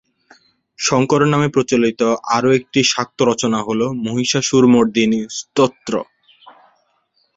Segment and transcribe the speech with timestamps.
[0.79, 2.01] শঙ্করের নামে প্রচলিত
[2.35, 5.93] আরও একটি শাক্ত রচনা হল "মহিষাসুরমর্দিনী স্তোত্র"।